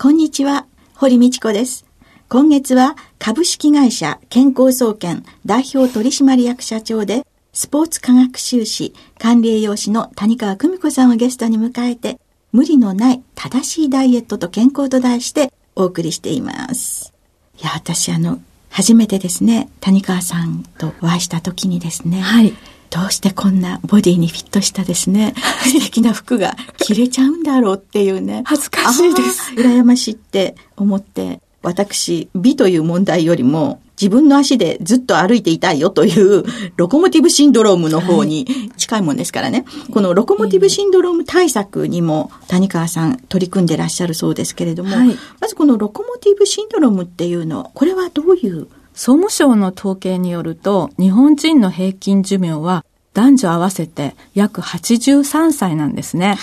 [0.00, 1.86] こんにちは、堀道子です。
[2.28, 12.18] 今月は株式会社健康総研代表取締役社長でスポーツ科学修士管理栄養士の谷川久美子さんをゲストに迎えて
[12.52, 17.12] 無理のない正しいダイエットと健康と題してお送りしています。
[17.60, 22.54] いや、私あの、初めてですね、谷川さんとお会いした時にですね、はい。
[22.90, 28.42] どうしてこんなボディにフィットしたですね、素敵な服が着れちゃうんだろうっていうね。
[28.46, 29.52] 恥ずかしいです。
[29.54, 36.44] 羨ましいって思って、私、美という問題よりも、自分の足でずっと歩いていたいよという
[36.76, 39.64] ロコモティブシンドロームの方に近いもんですからね。
[39.92, 56.36] このロコモティブシンドローム対策にも谷川さん取り組んでらっしゃるそうですけれども、はい、まずこのロコモティブシンドロームっていうの、これはどういう総務省の統計によると、日本人の平均寿命は男女合わせて約83歳なんですね。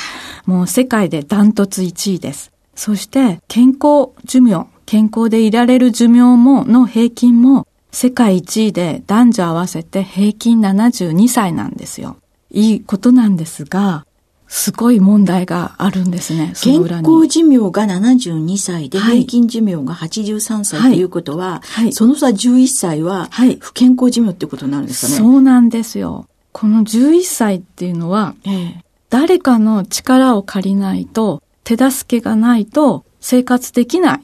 [0.46, 2.52] もう世界でダントツ1位です。
[2.76, 12.16] そして健康寿命、健康でいられる寿命も、の平均も、世界一位で男女合わせて平均72歳なんですよ。
[12.52, 14.06] いいことなんですが、
[14.48, 16.54] すごい問題があるんですね。
[16.62, 23.28] 健康寿命が72歳で、平均寿命が83歳ということは、はいはい、その差11歳は、
[23.60, 25.18] 不健康寿命ってことになるんですかね？
[25.18, 26.28] そうなんですよ。
[26.54, 34.22] この11歳っていうのは、ええ、誰かの力を借りないと、手助けがないと生活できない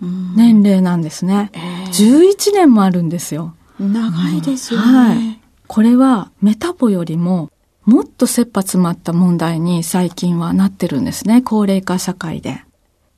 [0.00, 1.50] 年齢なんですね。
[1.54, 3.54] えー、11年もあるんですよ。
[3.78, 4.86] 長いですよね。
[4.86, 5.40] はい。
[5.66, 7.50] これはメタボよりも
[7.84, 11.42] もっと切羽詰まった問題に最近はなってるんですね。
[11.42, 12.62] 高齢化社会で。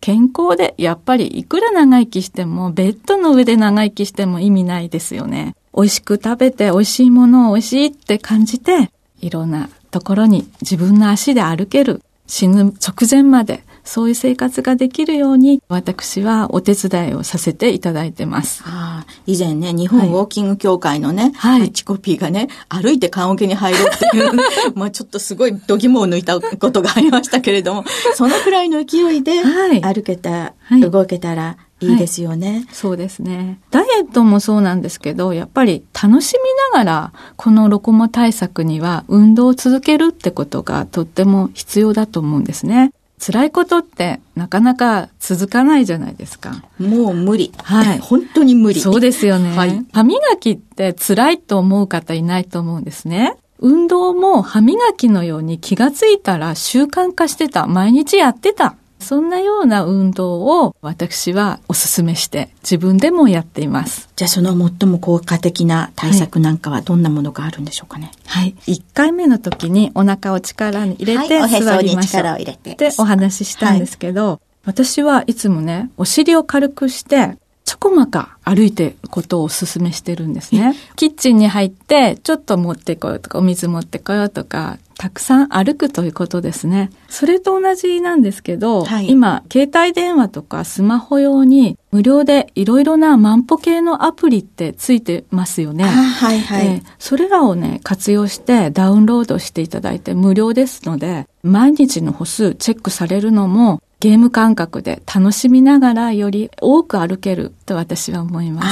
[0.00, 5.56] 健康でやっぱりいくら長生きしてもベッドの上で長生きしても意味ないですよね。
[5.74, 8.90] 美味しく食べて美味しいものを美味しいって感じて
[9.20, 18.62] いろんなところに自分の足で歩ける死ぬ直前までそういう生活ができるように、私はお手伝いをさせていただいてます。
[18.66, 24.31] あ以前ね、日本ウォーキング協会のね、はい、ッチコピーがね、歩いて棺桶に入ろうっていう、
[24.76, 29.32] まあちょっとすごい度肝を抜いたことがありましたけれども、そのくらいの勢いで
[29.81, 33.60] 歩けた、はい、動けたら、いいですよね、はい、そうですね。
[33.70, 36.41] ダイエットもそうなんですけど、やっぱり楽しみ
[36.78, 42.93] ながら、このロコモ対策には運動を続けるってことがとっても必要だと思うんですね。
[43.18, 46.62] 辛いことってなかなか続かないじゃないですか。
[46.78, 47.52] もう無理。
[47.62, 47.98] はい。
[48.02, 48.80] 本当に無理。
[48.80, 49.56] そうですよね。
[49.56, 49.84] はい。
[49.92, 53.34] 歯磨きって辛いと思う方いないと思うんですね。
[53.58, 57.66] 運動も歯磨きのように気がついたら習慣化してた。
[57.66, 58.76] 毎日やってた。
[59.08, 64.10] そんなような運動を私はお勧めして自分でもやっています。
[64.16, 68.10] じゃあその最も効果的な対策なんかはどんなものがあるんでしょうかね。
[68.26, 68.54] はい。
[68.66, 71.64] 1回目の時にお腹を力に入れて座りましょう。
[71.64, 72.74] はい、おへそに力を入れて。
[72.74, 77.38] でお話ししたんですけど、はい、私はいつもね、お尻を軽くして
[77.69, 80.75] ちょこまか歩いてることをお勧めしてるんですね。
[80.97, 86.88] キッチンに入って、ちょっと持ってこようとか、お水持ってこようとか、たくさん歩くということですね。
[87.11, 95.85] それと同じなんですけど、はい、今、携帯電話とかスマホ用に無料でいろいろな万歩計のアプリってついてますよね。
[95.85, 108.68] はいはい、えー、それらをね、活用してダウンロードしていただいて無料ですので、毎日の歩数チェックされるのもゲーム感覚で楽しみながらより多く歩けると私は思います。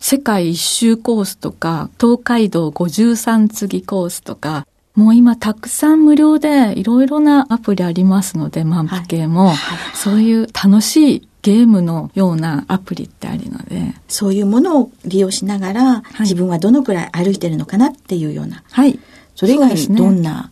[0.00, 13.94] 世界一周コースとか、東海道53次コースとか、もう今たくさん無料でいろいろなアプリありますので、万歩計も、はいはい、そういう楽しいゲームのようなアプリってあるので。
[14.08, 18.62] そういうものを利用しながら、はい、自分はどのくらい歩いてるのかなっていうような。
[18.70, 18.98] はい。
[19.34, 20.50] それ以外にどんな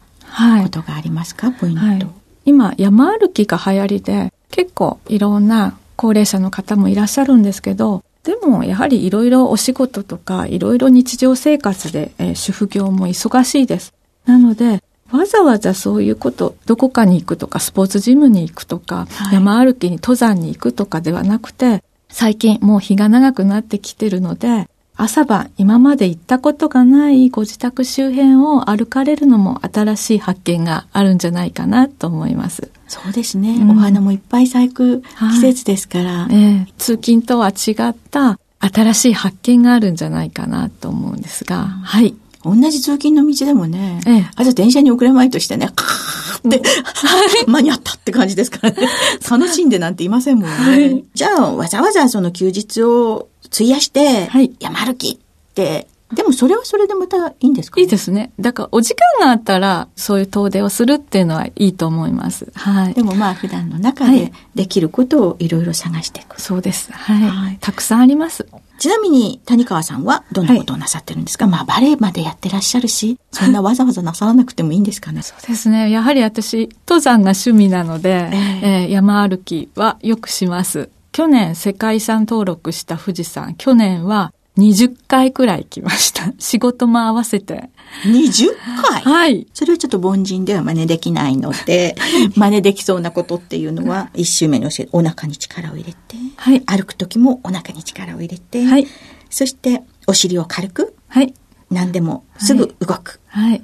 [0.62, 2.06] ことがありますか、はい、ポイント、はい、
[2.48, 13.92] 今、山歩きが流行りで、結構いろんな高齢者の方もいらっしゃるんですけど、でもやはりいろいろお仕事とかいろいろ日常生活で、えー、主婦業も忙しいです。
[14.24, 24.68] なので、わざわざそういうこと、どこかに行くとか、スポーツジムに行くとか、はい、山歩きに登山に行くとかではなくて、最近もう日が長くなってきてるので、
[25.00, 32.72] 朝晩今まで行ったことがないご自宅周辺を歩かれるのも新しい発見があるんじゃないかなと思います。
[32.88, 33.58] そうですね。
[33.60, 42.16] うん、お花もいっぱい咲く季節ですから、はいえー、通勤とは違った新しい発見があるんじゃないかなと思うんですが、うん、はい。
[42.44, 46.62] 同じ通勤の道でもね、ええ、あと電車に遅れまいとしてね、カーって、
[47.46, 48.88] 間に合ったって感じですからね。
[49.28, 50.56] 楽しんでなんていませんもんね。
[50.56, 54.28] はい、じゃあ、わざわざその休日を費やして、
[54.60, 55.18] 山歩きっ
[55.54, 58.32] てでもそれはそれでまたいいんですか、ね、いいですね。
[58.40, 62.50] だからお時間があったらそういう遠出をするっていうのはいいと思います。
[62.54, 62.94] はい。
[62.94, 66.40] でもまあ普段の中でできることをいろいろ探していく。
[66.40, 66.90] そうです。
[66.92, 67.58] はい、はい。
[67.60, 68.46] たくさんあります。
[68.78, 75.20] ちなみに谷川さんはどんなことをなさってるんですか、はい、まあバレエまでやってらっしゃるし、そんなわざわざなさらなくてもいいんですかね？
[75.20, 75.90] そうですね。
[75.90, 80.88] やはり私、登山が趣味なので、えー、えー、山歩きはよくします。
[81.18, 86.32] 去年世界遺産登録した富士山、去年は20回くらい来ました。
[86.38, 87.70] 仕事も合わせて。
[88.04, 88.50] 20
[88.80, 89.02] 回？
[89.02, 89.48] はい。
[89.52, 91.96] それはちょっと凡人では真似できないので、
[92.36, 98.86] 真似できそうなことっていうのは、一周目の教え、お腹に力を入れて、はい、歩く時もお腹に力を入れて、はい、
[99.28, 101.34] そしてお尻を軽く、はい、
[101.68, 103.18] 何でもすぐ動く。
[103.26, 103.58] はい、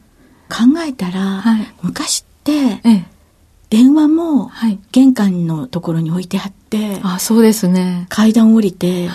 [0.49, 3.14] 考えたら、はい、昔って、ええ
[3.75, 4.53] 電話も
[4.93, 8.07] 玄関のところに置いてあって、あそうですね。
[8.09, 9.09] 階段降りて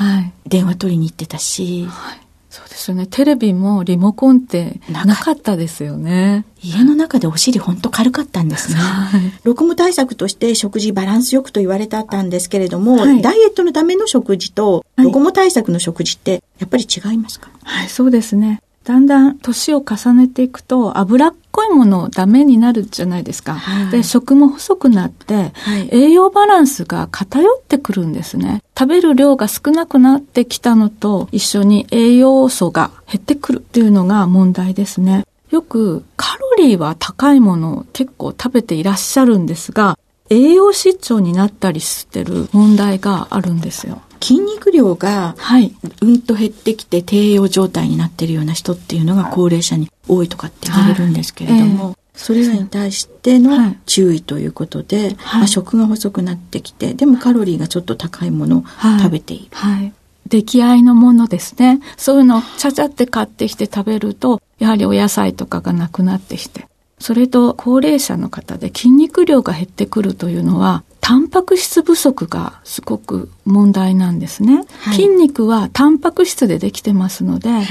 [0.46, 2.20] 電話取りに行ってたし、はい、
[2.50, 3.08] そうですよね。
[3.08, 5.56] テレビもリモコンってなかった。
[5.56, 6.44] ですよね。
[6.62, 17.50] 家の中でお尻ほんと軽かったんですね、はい、ロコモ対策として食事バランスよくと言われてあったんですけれども、はい、ダイエットのための食事とロコモ対策の食事ってやっぱり違いますか？
[17.64, 18.62] はい、そうですね。
[18.84, 23.56] だんだん年を重ねていくと脂っこいものダメになるじゃないですか。
[23.56, 28.64] はい、で、食も細くなって、はい、栄養バランスが偏ってくるんですね。
[28.78, 35.26] 食べる量が少なくなってきたのと一緒に栄養素が減ってくるっていうのが問題ですね。
[35.50, 44.02] よくカロリーは高いものを結構食べていらっしゃるんですが、栄養失調になったりしてる問題があるんですよ。
[44.22, 58.64] 筋肉量が、はい、うんと減ってきて低栄養状態になっているような人っていうのが高齢者に多いとかって言われるんですけれども、はいえー、それらに対しての注意ということで、はい、まあ、食が細くなってきてでもカロリーがちょっと高いものを
[59.00, 59.48] 食べている。
[59.52, 59.94] はい
[60.28, 61.80] 出来合いのものですね。
[61.98, 66.68] そういうのをちゃちゃって買ってきて食べると、やはりお野菜とかがなくなってきて。
[67.00, 74.64] それと高齢者の方で筋肉量が減ってくるというのは、タンパク質不足がすごく問題なんですね。
[74.82, 77.66] はい、筋肉はタンパク質でできてますので、はい、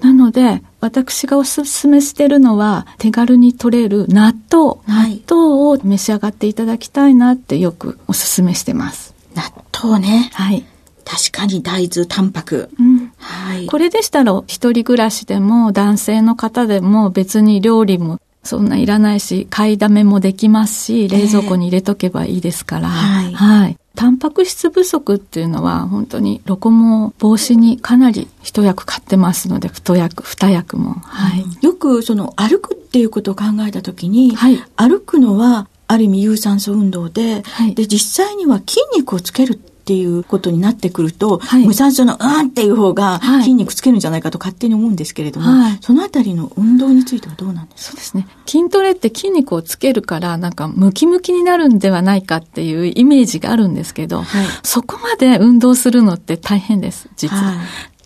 [0.00, 9.12] なので私がおすすめしてるのは手軽に取れる納豆、はい、納豆を召し上がっていただきたいなってよくおすすめしてます。
[9.34, 10.30] 納豆ね。
[10.32, 10.64] はい。
[11.04, 12.70] 確かに大豆、タンパク。
[12.78, 13.66] うん、はい。
[13.66, 23.78] これでしたら一人暮らしでも男性の方でも別に料理もそんないらないし、買いだめもできますし、冷蔵庫に入れとけばいいですから、えー、はい、はい。
[23.94, 30.94] タンパク質不足っていうのは本当にロコモ防止にかなり一役買ってますので、太役、二役も。
[30.94, 31.44] はい。
[31.62, 47.90] よくその歩くっていうことを考えたときに、はい、歩くのはある意味有酸素運動で、はい、で、実際には筋肉をつけるっていうことになってくると、はい、無酸素のうんっていう方が筋肉つけるんじゃないかと勝手に思うんですけれども、はい、そのあたりの運動についてはどうなんですか？
[47.90, 48.26] そうですね。
[48.46, 57.52] 筋トレって筋肉をつけるから、なんかムキムキになるんではないかっていうイメージがあるんですけど、はい、そこまで運動するのって大変です、実は。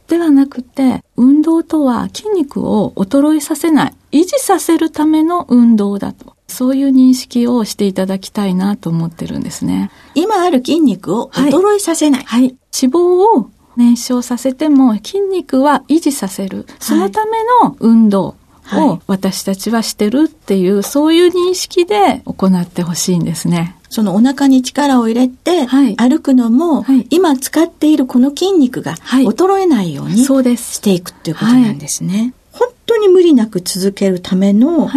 [0.09, 6.35] ではなくて、運動とは筋肉を衰えさせない、維持させるための運動だと。
[6.49, 9.91] そういう認識をしていただきたいなと思ってるんですね。
[10.15, 12.25] 今ある筋肉を衰えさせない。
[12.25, 12.41] はい。
[12.43, 16.67] はい、脂肪を燃焼させても筋肉は維持させる。
[16.81, 18.35] そのための運動。
[18.71, 23.77] を私たちはしてるっていう、そういう認識で行ってほしいんですね。
[23.89, 32.35] そのお腹に力を入れて、歩くのも、はい、今使っているこの筋肉が衰えないようにしていくっていうことなんですね。
[32.53, 34.91] 本当に無理なく続けるための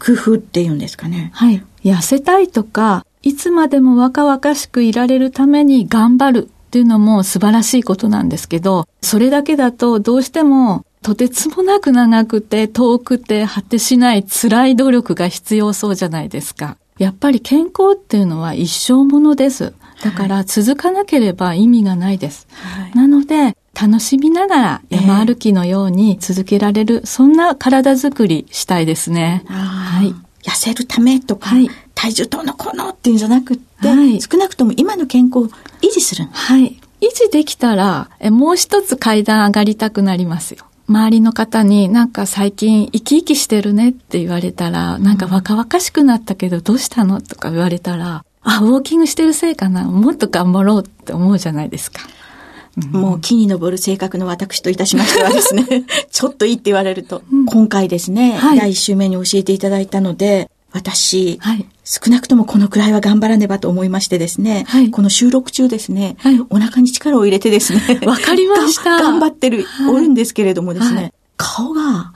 [0.00, 1.30] 工夫っていうんですかね。
[1.34, 1.62] はい。
[1.84, 16.76] 痩せたいとか、いつまでも若々しくいられるために頑張るっていうのも素晴らしいことなんですけど、それだけだとどうしてもとてつもなく長くて遠くて果てしない辛い努力が必要そうじゃないですか。
[16.98, 19.72] やっぱり健康っていうのは一生ものです。
[20.02, 22.46] だから続かなければ意味がないです。
[22.50, 29.44] はい、なので、楽しみながら山歩きのように続けられる、えー、そんな体づくりしたいですね。
[29.46, 30.14] はい。
[30.42, 35.48] 痩せるためとか、はい、体重とのこのっていうんじゃなくって、はい、少なくとも今の健康を
[35.82, 36.80] 維持するはい。
[37.00, 40.66] 維持できたら、えもう一つ階段上がりたくなりますよ。
[40.86, 52.00] 周りの方になんか最近生き生きしてるねって言われたら、なんか若々しくなったけどどうしたのとか言われたら、あ、ウォーキングしてるせいかなもっと頑張ろうって思うじゃないですか。
[52.88, 69.02] もう木に登る性格の私といたしましてはですね、 ちょっといいって言われると、うん、今回ですね、はい、第1週目に教えていただいたので、私、はい、少なくともこのくらいは頑張らねばと思いましてですね、はい、この収録中ですね、はい、お腹に力を入れてですね、わかりました。
[69.02, 72.12] 頑張ってる、おるんですけれどもですね、顔が、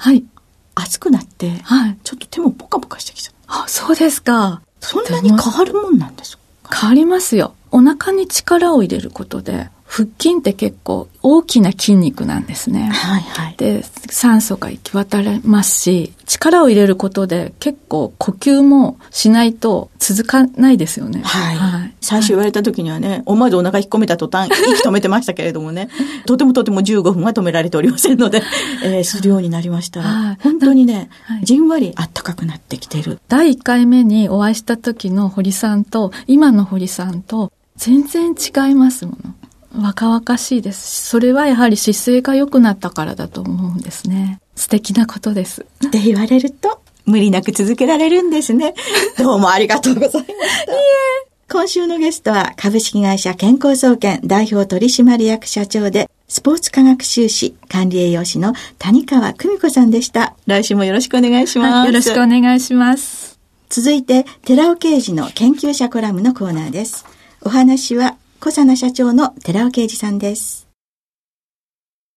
[0.77, 1.63] 熱くなって、
[2.05, 3.65] ちょっと手もポカポカしてきちゃった。
[3.65, 4.63] あ、そうですか。
[4.81, 6.79] そんなに変わるもんなんですか？
[6.81, 7.55] 変わりますよ。
[7.73, 12.91] お腹に力を入れることで、腹筋って結構大きな筋肉なんですね。
[12.93, 13.55] はいはい。
[13.57, 21.23] で、酸素が行き渡れますし、力を入れることで結構呼吸もしないと続かないですよね。
[21.23, 21.57] はい。
[21.57, 25.89] はい、最初言われた時にはね、思わずお腹引っ込めた途端、 息止めてましたけれどもね、
[26.27, 28.43] とてもとても15分は止められておりませんので、
[28.83, 33.21] えー、するようになりましたら、はい、本当にね、はい、じんわりあったかくなってきてる。
[33.29, 39.35] 第1回目にお会いした時の堀さんと、今の堀さんと、全然違いますもの。
[39.77, 44.41] 若々しいですそれはやはり姿勢が良くなったからだと思うんですね。
[44.55, 45.67] 素敵なことです。
[45.87, 48.75] って言われると、無理なく続けられるんですね。
[49.19, 50.23] どうもありがとうございまし
[50.67, 50.73] た。
[50.73, 51.35] いえ。
[51.51, 60.35] 今週のゲストは株式会社健康総研代表取締役社長でスポーツ科学修士管理栄養士の谷川久美子さんでした。
[60.47, 61.73] 来週もよろしくお願いします。
[61.75, 63.39] はい、よろしくお願いします。
[63.69, 67.05] 続いて、寺尾刑事の研究者コラムのコーナーです。
[67.43, 70.69] お話は小佐奈社長の寺尾啓二さんです。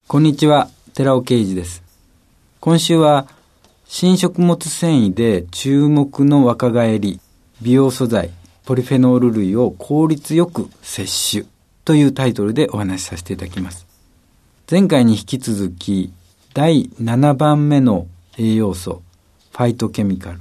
[0.09, 1.81] こんにちは、寺尾啓二です。
[2.59, 3.29] 今週は、
[3.85, 7.21] 新食物繊維で注目の若返り、
[7.61, 8.31] 美容素材、
[8.65, 11.47] ポリフェノール類を効率よく摂取
[11.85, 13.87] というタイトルでお話しさせていただきます。
[14.69, 16.11] 前回に引き続き、
[16.53, 18.05] 第7番目の
[18.37, 19.01] 栄養素、
[19.51, 20.39] ファイトケミカル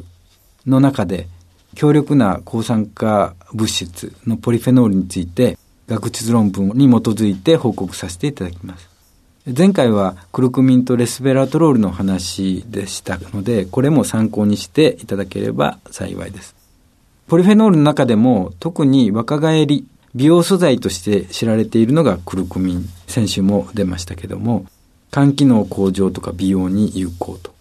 [0.66, 1.28] の中で、
[1.76, 5.56] 強力な抗酸化物質のポリフェノールについて
[5.88, 8.88] 学術論文に基づいて報告させていただきます。
[9.56, 16.56] 前回はクルクミンとレスベラトロールの話でしたので、これも参考にしていただければ幸いです。
[17.28, 22.88] ポリフェノールの中でも特に若返り、美容素材として知られているのがクルクミン。
[23.06, 24.66] 先週も出ましたけども、
[25.12, 27.54] 肝機能向上とか美容に有効と。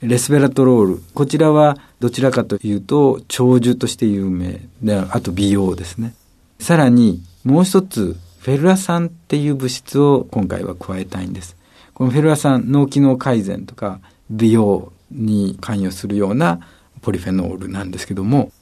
[0.00, 1.02] レスベラトロール。
[1.14, 6.14] こちらはどちらかというと長寿として有名で、あと美容ですね。
[6.58, 11.56] さらにもう一つ、フェルラ酸っていう物質を今回は加えたいんです。
[11.94, 16.60] このフェルラ酸、脳機能改善とか美容に関与するような
[17.00, 18.52] ポリフェノールなんですけども、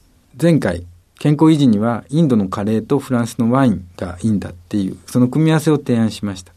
[0.41, 0.85] 前回、
[1.19, 6.53] 健康維持にはインドのカレーとフランスのワインがいいんだっていう、その組み合わせを提案しました。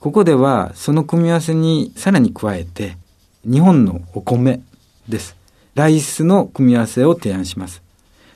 [0.00, 2.96] ここでは、その組み合わせにさらに加えて、
[3.44, 4.62] 日本のお米
[5.10, 5.36] です。
[5.74, 7.82] ライスの組み合わせを提案します。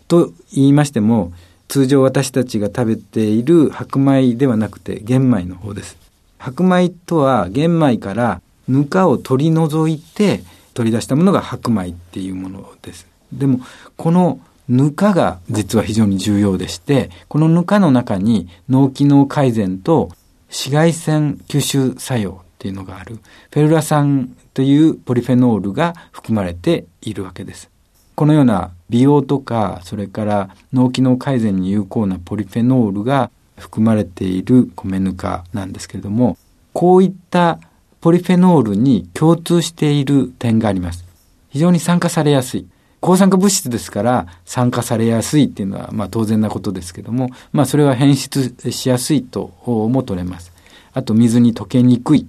[0.09, 1.33] と言いましても、
[1.69, 5.97] 通常私たちが食べている白米ではなくて玄米の方です。
[6.39, 10.43] 白米とは玄米からぬかを取り除いて
[10.75, 13.07] 取り出したものが白米っていうものです。
[13.33, 13.61] でも、
[13.97, 20.11] このぬかが実は非常に重要でして、このぬかの中に脳機能改善と
[20.49, 23.19] 紫外線吸収作用っていうのがある
[23.51, 27.71] フェルラ酸というポリフェノールが含まれているわけです。
[28.19, 36.37] このような美容とか、それから脳機能改善に有効なポリフェノールが含まれている米ぬかなんですけれども、
[36.73, 37.61] こういった
[38.01, 41.05] ポリフェノールに共通している点があります。
[41.51, 42.67] 非常に酸化されやすい。
[42.99, 50.51] 抗酸化物質ですから酸化されやすいっていうのはまあ当然なことですけども、まあそれは変質しやすいとも取れます。
[50.93, 52.27] あと水に溶けにくい。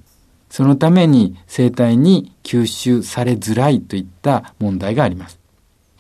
[0.51, 5.38] そのために生体に吸収されづらいといった問題があります。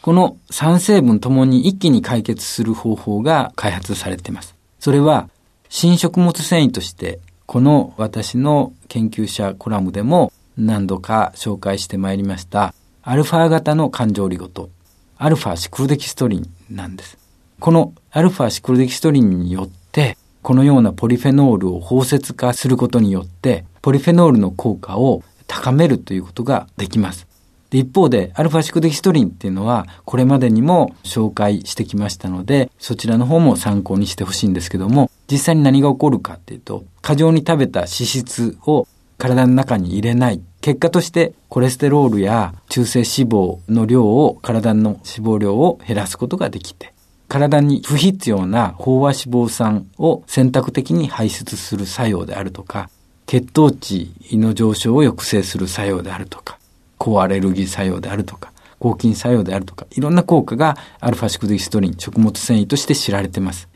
[0.01, 4.55] この3成分ともに一気に解決する方法が開発されています。
[4.79, 5.29] それは、
[5.67, 14.69] 新食物繊維として、この私の研究者コラムでも何度か紹介してまいりました、アルファ型の環状リゴ糖、
[15.17, 17.17] アルファシクロデキストリンなんです。
[17.59, 27.28] このアルファシクロデキストリンによって、このようなポリフェノールを包摂化することによって、ポリフェノールの効果を高めるということができます。
[27.69, 38.87] で一方で、アルファシクデキストリンっていうのは、これまでにも紹介してきましたので、そちらの方も参考にしてほしいんですけども、実際に何が起こるかっていうと、過剰に食べた脂質を
[39.19, 40.41] 体の中に入れない。
[40.61, 46.93] 結果として、コレステロールや中性脂肪の量を、体の脂肪量を減らすことができて、
[47.27, 52.89] 体に不必要な飽和脂肪酸を選択的に排出する作用であるとか、
[53.25, 56.58] 血糖値の上昇を抑制する作用であるとか、
[56.99, 63.67] 抗アレルギー作用であるとか、抗菌作用であるとか、いろんな効果がアルファシクデキストリン、食物繊維として知られてます。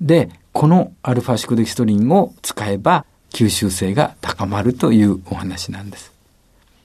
[0.00, 6.12] で、このアルファシクデキストリンを使えば吸収性が高まるというお話なんです。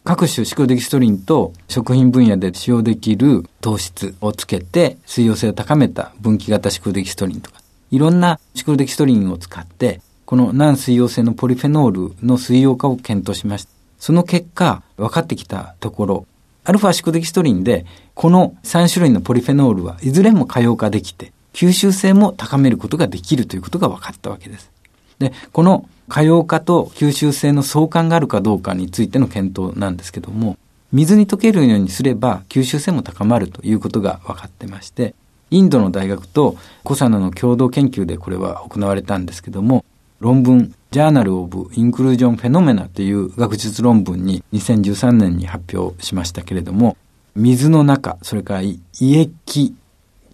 [0.03, 13.71] 各種シクロデキストリンと食品分野で使用できる糖質をつけて水溶性を高めた分岐型シクロデキストリンとか、いろんなシクロデキストリンを使って、この難水溶性のポリフェノールの水溶化を検討しました。
[13.97, 16.25] その結果、分かってきたところ、
[16.65, 17.85] アルファシクデキストリンで、
[18.15, 24.71] この3種類のポリフェノールはいずれも可用化できて、吸収性も高めることができるということが分かったわけです。
[25.19, 30.57] で、この可用化と吸収性の相関があるかどうかについての検討なんですけども、
[30.91, 35.15] 水に溶けるようにすれば吸収性も高まるということが分かってまして、
[35.49, 39.85] インドの大学とコサナの共同研究でこれは行われたんですけども、
[40.23, 46.95] 論文、ジャーナル・オブ・インクルージョン・フェノメナという学術論文に2013年に発表しましたけれども、
[47.35, 49.75] 水の中、それから胃液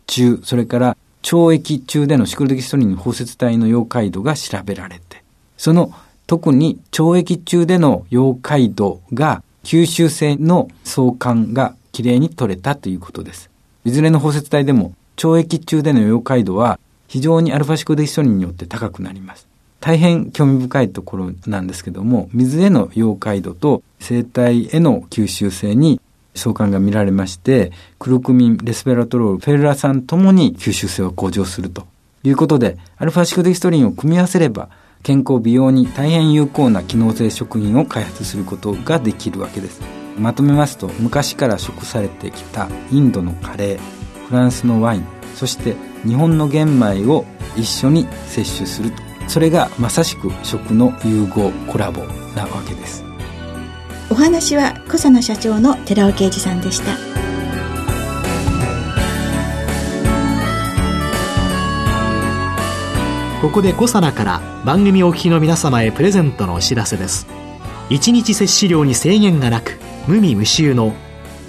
[0.05, 5.23] 中、それから腸液中でのシクロデキストリン包摂体の溶解度が調べられて、
[5.57, 5.91] その
[6.27, 13.49] 特に腸液中での溶解度が吸収性の相関がきれいに取れたということです。
[13.85, 19.49] いずれの包摂体でも腸液中での溶解度は非常にアルファシクロデキストリンによって高くなります。
[19.79, 26.01] 大変興味深いところなんですけども、水への溶解度と生体への吸収性に
[26.35, 31.87] 相関が見られまして、クロクミン、レスペラトロール、フェルラ酸ともに吸収性を向上すると
[32.23, 34.69] いうことで、アルファシクデキストリンを組み合わせれば、
[35.01, 39.81] 健康美容に大変有効な機能性食品を開発することができるわけです。
[40.17, 43.79] まとめますと、昔から食されてきたインドのカレー、
[44.27, 45.75] フランスのワイン、そして
[46.05, 47.25] 日本の玄米を
[47.55, 52.01] 一緒に摂取するとそれがまさしく食の融合コラボ
[52.35, 53.05] なわけです。
[54.09, 56.97] お話は小佐野社長の寺尾啓二さんでした。
[63.39, 67.27] ここで小佐奈から番組お聞きの皆様へプレゼントのお知らせです。
[67.91, 70.95] 1日摂取量に制限がなく無味無臭の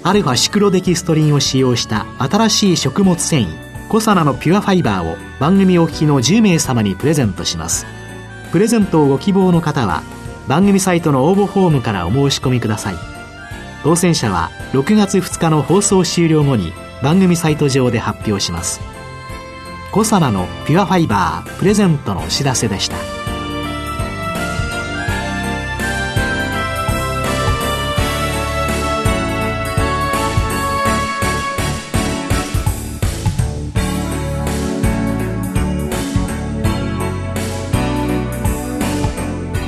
[0.03, 7.85] アルファシクロデキストリンを使用した新しい食物繊維コサナのピュアファイバーを番組お聞きの10名様にプレゼントします。
[8.53, 10.01] プレゼントをご希望の方は
[10.47, 12.95] 番組サイトの応募フォームからお申し込みください。
[13.83, 16.71] 当選者は6月2日の放送終了後に
[17.03, 18.79] 番組サイト上で発表します。
[19.91, 23.20] コサナのピュアファイバープレゼントのお知らせでした。